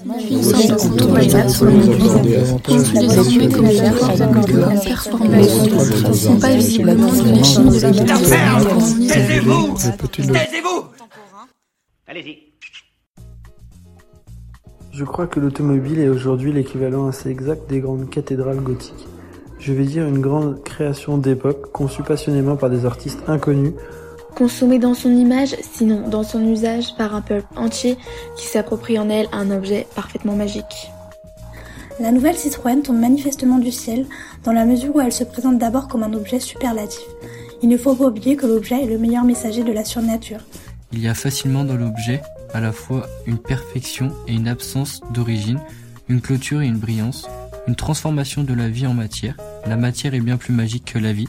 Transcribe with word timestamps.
Je 0.00 0.04
crois 15.04 15.26
que 15.26 15.40
l'automobile 15.40 15.98
est 15.98 16.08
aujourd'hui 16.08 16.52
l'équivalent 16.52 17.08
assez 17.08 17.30
exact 17.30 17.68
des 17.68 17.80
grandes 17.80 18.08
cathédrales 18.08 18.60
gothiques. 18.60 19.08
Je 19.58 19.72
vais 19.72 19.84
dire 19.84 20.06
une 20.06 20.20
grande 20.20 20.62
création 20.62 21.18
d'époque, 21.18 21.72
conçue 21.72 22.04
passionnément 22.04 22.54
par 22.54 22.70
des 22.70 22.86
artistes 22.86 23.24
inconnus, 23.26 23.72
consommée 24.38 24.78
dans 24.78 24.94
son 24.94 25.10
image, 25.10 25.56
sinon 25.62 26.08
dans 26.08 26.22
son 26.22 26.46
usage 26.46 26.94
par 26.96 27.12
un 27.16 27.22
peuple 27.22 27.48
entier 27.56 27.98
qui 28.36 28.46
s'approprie 28.46 28.96
en 28.96 29.10
elle 29.10 29.26
un 29.32 29.50
objet 29.50 29.88
parfaitement 29.96 30.36
magique. 30.36 30.92
La 31.98 32.12
nouvelle 32.12 32.36
Citroën 32.36 32.80
tombe 32.82 33.00
manifestement 33.00 33.58
du 33.58 33.72
ciel, 33.72 34.06
dans 34.44 34.52
la 34.52 34.64
mesure 34.64 34.94
où 34.94 35.00
elle 35.00 35.12
se 35.12 35.24
présente 35.24 35.58
d'abord 35.58 35.88
comme 35.88 36.04
un 36.04 36.12
objet 36.12 36.38
superlatif. 36.38 37.02
Il 37.62 37.68
ne 37.68 37.76
faut 37.76 37.96
pas 37.96 38.06
oublier 38.06 38.36
que 38.36 38.46
l'objet 38.46 38.80
est 38.80 38.86
le 38.86 38.98
meilleur 38.98 39.24
messager 39.24 39.64
de 39.64 39.72
la 39.72 39.84
surnature. 39.84 40.38
Il 40.92 41.00
y 41.00 41.08
a 41.08 41.14
facilement 41.14 41.64
dans 41.64 41.76
l'objet 41.76 42.22
à 42.54 42.60
la 42.60 42.70
fois 42.70 43.06
une 43.26 43.38
perfection 43.38 44.12
et 44.28 44.34
une 44.34 44.46
absence 44.46 45.00
d'origine, 45.10 45.58
une 46.08 46.20
clôture 46.20 46.62
et 46.62 46.66
une 46.66 46.78
brillance, 46.78 47.26
une 47.66 47.74
transformation 47.74 48.44
de 48.44 48.54
la 48.54 48.68
vie 48.68 48.86
en 48.86 48.94
matière. 48.94 49.36
La 49.66 49.76
matière 49.76 50.14
est 50.14 50.20
bien 50.20 50.36
plus 50.36 50.54
magique 50.54 50.92
que 50.92 51.00
la 51.00 51.12
vie, 51.12 51.28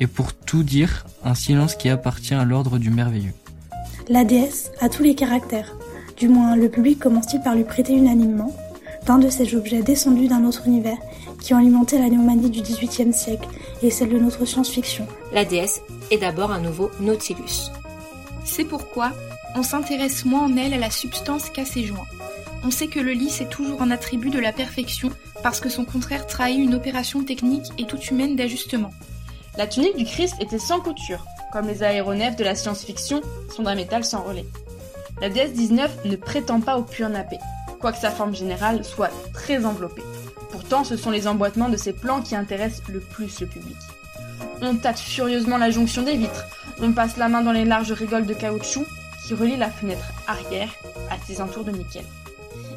et 0.00 0.06
pour 0.06 0.32
tout 0.34 0.62
dire, 0.62 1.06
un 1.24 1.34
silence 1.34 1.74
qui 1.74 1.88
appartient 1.88 2.34
à 2.34 2.44
l'ordre 2.44 2.78
du 2.78 2.90
merveilleux. 2.90 3.34
La 4.08 4.24
déesse 4.24 4.70
a 4.80 4.88
tous 4.88 5.02
les 5.02 5.14
caractères. 5.14 5.76
Du 6.16 6.28
moins, 6.28 6.56
le 6.56 6.68
public 6.68 6.98
commence-t-il 6.98 7.42
par 7.42 7.54
lui 7.54 7.64
prêter 7.64 7.92
unanimement 7.94 8.54
d'un 9.04 9.18
de 9.18 9.28
ces 9.28 9.54
objets 9.54 9.82
descendus 9.82 10.28
d'un 10.28 10.44
autre 10.44 10.66
univers 10.66 10.98
qui 11.40 11.54
ont 11.54 11.58
alimenté 11.58 11.98
la 11.98 12.08
néomanie 12.08 12.50
du 12.50 12.60
XVIIIe 12.60 13.12
siècle 13.12 13.48
et 13.82 13.90
celle 13.90 14.08
de 14.08 14.18
notre 14.18 14.44
science-fiction. 14.44 15.06
La 15.32 15.44
déesse 15.44 15.80
est 16.10 16.18
d'abord 16.18 16.50
un 16.50 16.60
nouveau 16.60 16.90
Nautilus. 17.00 17.70
C'est 18.44 18.64
pourquoi 18.64 19.12
on 19.54 19.62
s'intéresse 19.62 20.24
moins 20.24 20.44
en 20.44 20.56
elle 20.56 20.74
à 20.74 20.78
la 20.78 20.90
substance 20.90 21.50
qu'à 21.50 21.64
ses 21.64 21.84
joints. 21.84 22.06
On 22.64 22.70
sait 22.70 22.88
que 22.88 23.00
le 23.00 23.12
lys 23.12 23.40
est 23.40 23.48
toujours 23.48 23.82
un 23.82 23.90
attribut 23.90 24.30
de 24.30 24.38
la 24.38 24.52
perfection 24.52 25.10
parce 25.42 25.60
que 25.60 25.68
son 25.68 25.84
contraire 25.84 26.26
trahit 26.26 26.58
une 26.58 26.74
opération 26.74 27.22
technique 27.22 27.66
et 27.78 27.86
toute 27.86 28.10
humaine 28.10 28.36
d'ajustement. 28.36 28.90
La 29.58 29.66
tunique 29.66 29.96
du 29.96 30.04
Christ 30.04 30.34
était 30.40 30.58
sans 30.58 30.80
couture, 30.80 31.24
comme 31.50 31.66
les 31.66 31.82
aéronefs 31.82 32.36
de 32.36 32.44
la 32.44 32.54
science-fiction 32.54 33.22
sont 33.54 33.62
d'un 33.62 33.74
métal 33.74 34.04
sans 34.04 34.22
relais. 34.22 34.44
La 35.20 35.30
DS-19 35.30 35.88
ne 36.04 36.16
prétend 36.16 36.60
pas 36.60 36.76
au 36.76 36.82
pur 36.82 37.08
nappé, 37.08 37.38
quoique 37.80 37.98
sa 37.98 38.10
forme 38.10 38.34
générale 38.34 38.84
soit 38.84 39.10
très 39.32 39.64
enveloppée. 39.64 40.02
Pourtant, 40.50 40.84
ce 40.84 40.98
sont 40.98 41.10
les 41.10 41.26
emboîtements 41.26 41.70
de 41.70 41.78
ces 41.78 41.94
plans 41.94 42.20
qui 42.20 42.36
intéressent 42.36 42.86
le 42.88 43.00
plus 43.00 43.40
le 43.40 43.46
public. 43.46 43.76
On 44.60 44.76
tâte 44.76 44.98
furieusement 44.98 45.56
la 45.56 45.70
jonction 45.70 46.02
des 46.02 46.16
vitres, 46.16 46.44
on 46.82 46.92
passe 46.92 47.16
la 47.16 47.28
main 47.28 47.40
dans 47.40 47.52
les 47.52 47.64
larges 47.64 47.92
rigoles 47.92 48.26
de 48.26 48.34
caoutchouc 48.34 48.84
qui 49.26 49.32
relient 49.32 49.56
la 49.56 49.70
fenêtre 49.70 50.12
arrière 50.26 50.68
à 51.10 51.16
ses 51.26 51.40
entours 51.40 51.64
de 51.64 51.70
nickel. 51.70 52.04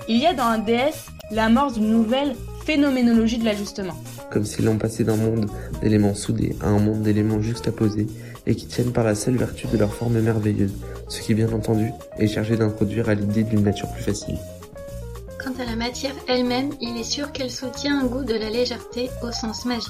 Il 0.07 0.17
y 0.17 0.25
a 0.25 0.33
dans 0.33 0.45
un 0.45 0.59
DS 0.59 1.07
l'amorce 1.31 1.73
d'une 1.73 1.91
nouvelle 1.91 2.35
phénoménologie 2.65 3.37
de 3.37 3.45
l'ajustement. 3.45 3.95
Comme 4.31 4.45
si 4.45 4.61
l'on 4.61 4.77
passait 4.77 5.03
d'un 5.03 5.15
monde 5.15 5.49
d'éléments 5.81 6.13
soudés 6.13 6.55
à 6.61 6.67
un 6.67 6.79
monde 6.79 7.01
d'éléments 7.01 7.41
juxtaposés 7.41 8.07
et 8.45 8.55
qui 8.55 8.67
tiennent 8.67 8.91
par 8.91 9.03
la 9.03 9.15
seule 9.15 9.37
vertu 9.37 9.67
de 9.67 9.77
leur 9.77 9.93
forme 9.93 10.19
merveilleuse, 10.19 10.73
ce 11.07 11.21
qui 11.21 11.33
bien 11.33 11.51
entendu 11.51 11.91
est 12.17 12.27
chargé 12.27 12.55
d'introduire 12.55 13.09
à 13.09 13.15
l'idée 13.15 13.43
d'une 13.43 13.63
nature 13.63 13.91
plus 13.91 14.03
facile. 14.03 14.37
Quant 15.43 15.53
à 15.59 15.65
la 15.65 15.75
matière 15.75 16.15
elle-même, 16.27 16.71
il 16.81 16.97
est 16.97 17.03
sûr 17.03 17.31
qu'elle 17.31 17.49
soutient 17.49 17.99
un 17.99 18.05
goût 18.05 18.23
de 18.23 18.35
la 18.35 18.49
légèreté 18.49 19.09
au 19.23 19.31
sens 19.31 19.65
magique. 19.65 19.87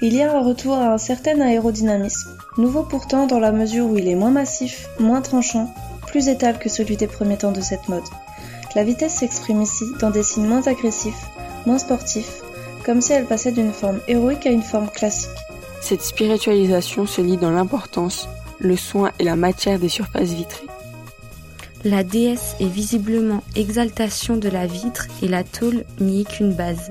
Il 0.00 0.14
y 0.14 0.22
a 0.22 0.32
un 0.32 0.42
retour 0.42 0.74
à 0.74 0.92
un 0.92 0.98
certain 0.98 1.40
aérodynamisme, 1.40 2.30
nouveau 2.56 2.84
pourtant 2.84 3.26
dans 3.26 3.40
la 3.40 3.50
mesure 3.50 3.86
où 3.86 3.98
il 3.98 4.06
est 4.06 4.14
moins 4.14 4.30
massif, 4.30 4.88
moins 5.00 5.20
tranchant, 5.20 5.74
plus 6.06 6.28
étal 6.28 6.58
que 6.58 6.68
celui 6.68 6.96
des 6.96 7.08
premiers 7.08 7.36
temps 7.36 7.52
de 7.52 7.60
cette 7.60 7.88
mode. 7.88 8.04
La 8.76 8.84
vitesse 8.84 9.14
s'exprime 9.14 9.60
ici 9.60 9.84
dans 10.00 10.10
des 10.10 10.22
signes 10.22 10.46
moins 10.46 10.66
agressifs, 10.66 11.26
moins 11.66 11.78
sportifs, 11.78 12.42
comme 12.88 13.02
si 13.02 13.12
elle 13.12 13.26
passait 13.26 13.52
d'une 13.52 13.74
forme 13.74 14.00
héroïque 14.08 14.46
à 14.46 14.50
une 14.50 14.62
forme 14.62 14.88
classique. 14.88 15.28
Cette 15.82 16.00
spiritualisation 16.00 17.04
se 17.04 17.20
lit 17.20 17.36
dans 17.36 17.50
l'importance, 17.50 18.30
le 18.60 18.76
soin 18.76 19.12
et 19.18 19.24
la 19.24 19.36
matière 19.36 19.78
des 19.78 19.90
surfaces 19.90 20.30
vitrées. 20.30 20.68
La 21.84 22.02
déesse 22.02 22.56
est 22.60 22.66
visiblement 22.66 23.42
exaltation 23.56 24.38
de 24.38 24.48
la 24.48 24.66
vitre 24.66 25.06
et 25.22 25.28
la 25.28 25.44
tôle 25.44 25.84
n'y 26.00 26.22
est 26.22 26.24
qu'une 26.24 26.54
base. 26.54 26.90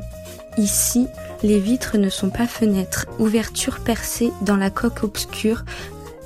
Ici, 0.59 1.07
les 1.41 1.57
vitres 1.57 1.97
ne 1.97 2.09
sont 2.09 2.29
pas 2.29 2.45
fenêtres, 2.45 3.07
ouvertures 3.17 3.79
percées 3.79 4.31
dans 4.43 4.55
la 4.55 4.69
coque 4.69 5.03
obscure. 5.03 5.65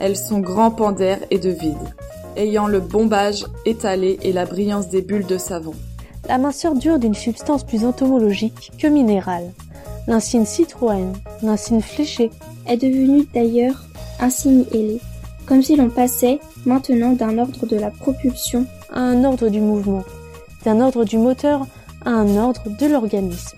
Elles 0.01 0.17
sont 0.17 0.39
grands 0.39 0.71
pans 0.71 0.91
d'air 0.91 1.19
et 1.29 1.39
de 1.39 1.49
vide, 1.49 1.95
ayant 2.35 2.67
le 2.67 2.81
bombage 2.81 3.45
étalé 3.65 4.19
et 4.21 4.33
la 4.33 4.43
brillance 4.43 4.89
des 4.89 5.01
bulles 5.01 5.27
de 5.27 5.37
savon. 5.37 5.75
La 6.29 6.37
minceur 6.37 6.75
dure 6.75 6.99
d'une 6.99 7.13
substance 7.13 7.63
plus 7.63 7.85
entomologique 7.85 8.71
que 8.77 8.87
minérale. 8.87 9.51
L'insigne 10.07 10.45
Citroën, 10.45 11.13
l'insigne 11.41 11.81
fléché, 11.81 12.29
est 12.67 12.77
devenu 12.77 13.27
d'ailleurs 13.33 13.83
un 14.19 14.29
signe 14.29 14.65
ailé, 14.71 14.99
comme 15.45 15.61
si 15.61 15.75
l'on 15.75 15.89
passait 15.89 16.39
maintenant 16.65 17.13
d'un 17.13 17.37
ordre 17.37 17.65
de 17.65 17.75
la 17.75 17.91
propulsion 17.91 18.65
à 18.91 18.99
un 18.99 19.23
ordre 19.23 19.49
du 19.49 19.59
mouvement, 19.59 20.03
d'un 20.63 20.79
ordre 20.79 21.03
du 21.05 21.17
moteur 21.17 21.65
à 22.05 22.11
un 22.11 22.37
ordre 22.37 22.63
de 22.69 22.85
l'organisme. 22.85 23.57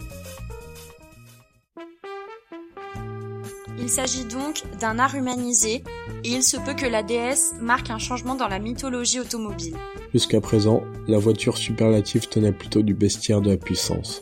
Il 3.83 3.89
s'agit 3.89 4.23
donc 4.23 4.63
d'un 4.79 4.97
art 4.97 5.13
humanisé, 5.13 5.83
et 6.23 6.29
il 6.29 6.41
se 6.41 6.55
peut 6.55 6.73
que 6.73 6.85
la 6.85 7.03
déesse 7.03 7.53
marque 7.59 7.89
un 7.89 7.97
changement 7.97 8.35
dans 8.35 8.47
la 8.47 8.57
mythologie 8.57 9.19
automobile. 9.19 9.75
Jusqu'à 10.13 10.39
présent, 10.39 10.83
la 11.09 11.17
voiture 11.17 11.57
superlative 11.57 12.29
tenait 12.29 12.53
plutôt 12.53 12.81
du 12.81 12.93
bestiaire 12.93 13.41
de 13.41 13.49
la 13.49 13.57
puissance. 13.57 14.21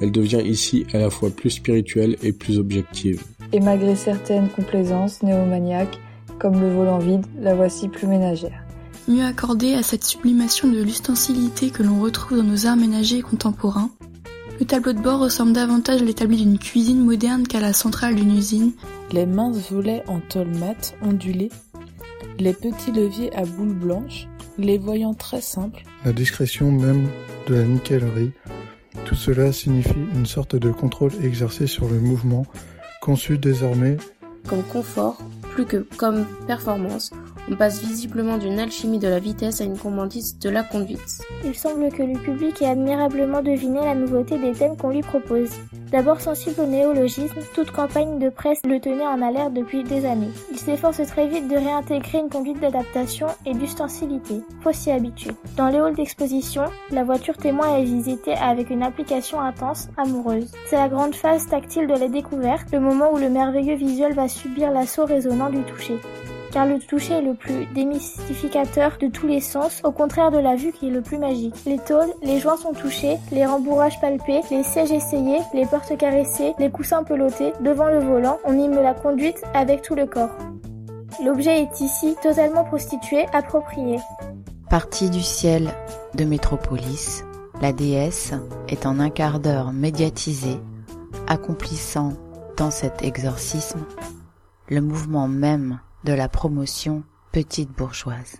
Elle 0.00 0.10
devient 0.10 0.40
ici 0.42 0.86
à 0.94 0.98
la 0.98 1.10
fois 1.10 1.28
plus 1.28 1.50
spirituelle 1.50 2.16
et 2.22 2.32
plus 2.32 2.58
objective. 2.58 3.22
Et 3.52 3.60
malgré 3.60 3.94
certaines 3.94 4.48
complaisances 4.48 5.22
néomaniaques, 5.22 6.00
comme 6.38 6.58
le 6.58 6.72
volant 6.72 6.98
vide, 6.98 7.26
la 7.38 7.54
voici 7.54 7.90
plus 7.90 8.06
ménagère. 8.06 8.64
Mieux 9.06 9.24
accordée 9.24 9.74
à 9.74 9.82
cette 9.82 10.04
sublimation 10.04 10.68
de 10.68 10.82
l'ustensilité 10.82 11.68
que 11.68 11.82
l'on 11.82 12.00
retrouve 12.00 12.38
dans 12.38 12.42
nos 12.42 12.64
arts 12.64 12.76
ménagers 12.76 13.20
contemporains, 13.20 13.90
le 14.58 14.66
tableau 14.66 14.92
de 14.92 15.00
bord 15.00 15.20
ressemble 15.20 15.52
davantage 15.52 16.02
à 16.02 16.04
l'établi 16.04 16.38
d'une 16.38 16.58
cuisine 16.58 17.04
moderne 17.04 17.46
qu'à 17.46 17.60
la 17.60 17.72
centrale 17.72 18.14
d'une 18.14 18.36
usine. 18.36 18.72
Les 19.12 19.26
minces 19.26 19.70
volets 19.70 20.02
en 20.06 20.20
tôle 20.20 20.48
mate 20.48 20.94
ondulée, 21.02 21.50
les 22.38 22.52
petits 22.52 22.92
leviers 22.92 23.34
à 23.34 23.44
boules 23.44 23.74
blanches, 23.74 24.28
les 24.58 24.78
voyants 24.78 25.14
très 25.14 25.40
simples. 25.40 25.82
La 26.04 26.12
discrétion 26.12 26.70
même 26.70 27.08
de 27.48 27.54
la 27.54 27.64
nickellerie, 27.64 28.32
tout 29.04 29.14
cela 29.14 29.52
signifie 29.52 30.06
une 30.14 30.26
sorte 30.26 30.56
de 30.56 30.70
contrôle 30.70 31.12
exercé 31.22 31.66
sur 31.66 31.88
le 31.88 31.98
mouvement, 31.98 32.46
conçu 33.00 33.38
désormais 33.38 33.96
comme 34.48 34.62
confort 34.62 35.18
plus 35.54 35.64
que 35.64 35.86
comme 35.96 36.26
performance. 36.46 37.10
On 37.50 37.56
passe 37.56 37.82
visiblement 37.82 38.38
d'une 38.38 38.58
alchimie 38.58 38.98
de 38.98 39.08
la 39.08 39.18
vitesse 39.18 39.60
à 39.60 39.64
une 39.64 39.76
commandite 39.76 40.40
de 40.42 40.48
la 40.48 40.62
conduite. 40.62 41.20
Il 41.44 41.54
semble 41.54 41.90
que 41.90 42.02
le 42.02 42.18
public 42.18 42.62
ait 42.62 42.66
admirablement 42.66 43.42
deviné 43.42 43.80
la 43.80 43.94
nouveauté 43.94 44.38
des 44.38 44.52
thèmes 44.52 44.76
qu'on 44.76 44.90
lui 44.90 45.02
propose. 45.02 45.50
D'abord 45.92 46.20
sensible 46.20 46.62
au 46.62 46.66
néologisme, 46.66 47.40
toute 47.54 47.70
campagne 47.70 48.18
de 48.18 48.30
presse 48.30 48.60
le 48.66 48.80
tenait 48.80 49.06
en 49.06 49.20
alerte 49.20 49.52
depuis 49.52 49.84
des 49.84 50.06
années. 50.06 50.32
Il 50.50 50.58
s'efforce 50.58 51.02
très 51.06 51.28
vite 51.28 51.46
de 51.48 51.56
réintégrer 51.56 52.18
une 52.18 52.30
conduite 52.30 52.60
d'adaptation 52.60 53.26
et 53.44 53.52
d'ustensilité. 53.52 54.40
Faut 54.62 54.72
s'y 54.72 54.90
habituer. 54.90 55.32
Dans 55.56 55.68
les 55.68 55.78
halls 55.78 55.94
d'exposition, 55.94 56.64
la 56.90 57.04
voiture 57.04 57.36
témoin 57.36 57.76
est 57.76 57.84
visitée 57.84 58.34
avec 58.34 58.70
une 58.70 58.82
application 58.82 59.40
intense, 59.40 59.88
amoureuse. 59.98 60.50
C'est 60.66 60.76
la 60.76 60.88
grande 60.88 61.14
phase 61.14 61.46
tactile 61.46 61.86
de 61.86 61.94
la 61.94 62.08
découverte, 62.08 62.72
le 62.72 62.80
moment 62.80 63.12
où 63.12 63.18
le 63.18 63.28
merveilleux 63.28 63.76
visuel 63.76 64.14
va 64.14 64.28
subir 64.28 64.72
l'assaut 64.72 65.04
résonnant 65.04 65.50
du 65.50 65.62
toucher 65.62 65.98
car 66.54 66.66
le 66.66 66.78
toucher 66.78 67.14
est 67.14 67.22
le 67.22 67.34
plus 67.34 67.66
démystificateur 67.74 68.96
de 69.00 69.08
tous 69.08 69.26
les 69.26 69.40
sens, 69.40 69.80
au 69.82 69.90
contraire 69.90 70.30
de 70.30 70.38
la 70.38 70.54
vue 70.54 70.70
qui 70.70 70.86
est 70.86 70.90
le 70.90 71.02
plus 71.02 71.18
magique. 71.18 71.56
Les 71.66 71.78
tôles, 71.78 72.14
les 72.22 72.38
joints 72.38 72.56
sont 72.56 72.72
touchés, 72.72 73.16
les 73.32 73.44
rembourrages 73.44 74.00
palpés, 74.00 74.40
les 74.52 74.62
sièges 74.62 74.92
essayés, 74.92 75.40
les 75.52 75.66
portes 75.66 75.96
caressées, 75.98 76.54
les 76.60 76.70
coussins 76.70 77.02
pelotés, 77.02 77.52
devant 77.60 77.88
le 77.88 77.98
volant, 77.98 78.38
on 78.44 78.56
y 78.56 78.68
met 78.68 78.84
la 78.84 78.94
conduite 78.94 79.42
avec 79.52 79.82
tout 79.82 79.96
le 79.96 80.06
corps. 80.06 80.38
L'objet 81.24 81.60
est 81.60 81.80
ici 81.80 82.14
totalement 82.22 82.62
prostitué, 82.62 83.26
approprié. 83.32 83.98
Partie 84.70 85.10
du 85.10 85.22
ciel 85.22 85.70
de 86.14 86.24
Métropolis, 86.24 87.24
la 87.60 87.72
déesse 87.72 88.32
est 88.68 88.86
en 88.86 89.00
un 89.00 89.10
quart 89.10 89.40
d'heure 89.40 89.72
médiatisée, 89.72 90.60
accomplissant 91.26 92.12
dans 92.56 92.70
cet 92.70 93.02
exorcisme 93.02 93.80
le 94.68 94.80
mouvement 94.80 95.26
même 95.26 95.80
de 96.04 96.12
la 96.12 96.28
promotion 96.28 97.02
petite 97.32 97.70
bourgeoise. 97.70 98.36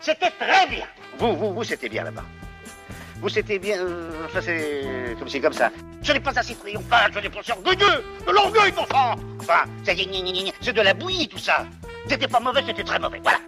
C'était 0.00 0.30
très 0.38 0.66
bien. 0.68 0.84
Vous, 1.18 1.34
vous, 1.36 1.54
vous, 1.54 1.64
c'était 1.64 1.88
bien 1.88 2.04
là-bas. 2.04 2.24
Vous, 3.22 3.30
c'était 3.30 3.58
bien. 3.58 3.78
Euh, 3.78 4.28
ça, 4.34 4.42
c'est 4.42 5.16
comme 5.18 5.28
c'est 5.30 5.40
comme 5.40 5.54
ça. 5.54 5.70
Je 6.02 6.12
n'ai 6.12 6.20
pas 6.20 6.38
assez 6.38 6.54
triomphal, 6.54 7.10
Je 7.14 7.20
n'ai 7.20 7.30
pas 7.30 7.40
orgueilleux, 7.50 8.04
de 8.26 8.32
l'orgueil, 8.32 8.72
mon 8.76 8.86
sang. 8.86 9.14
Enfin, 9.40 9.64
c'est 9.82 9.94
de 9.94 10.80
la 10.82 10.92
bouillie, 10.92 11.26
tout 11.26 11.38
ça. 11.38 11.66
C'était 12.08 12.28
pas 12.28 12.40
mauvais, 12.40 12.62
c'était 12.66 12.84
très 12.84 12.98
mauvais. 12.98 13.20
Voilà. 13.22 13.38